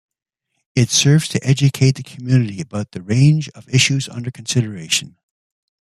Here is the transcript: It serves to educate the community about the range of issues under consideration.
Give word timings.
It 0.75 0.89
serves 0.89 1.27
to 1.27 1.43
educate 1.45 1.91
the 1.91 2.01
community 2.01 2.59
about 2.59 2.89
the 2.93 3.03
range 3.03 3.49
of 3.49 3.69
issues 3.69 4.09
under 4.09 4.31
consideration. 4.31 5.19